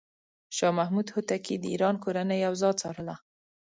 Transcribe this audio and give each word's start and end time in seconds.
شاه 0.57 0.73
محمود 0.79 1.07
هوتکی 1.13 1.55
د 1.59 1.65
ایران 1.73 1.95
کورنۍ 2.03 2.39
اوضاع 2.49 2.73
څارله. 2.81 3.15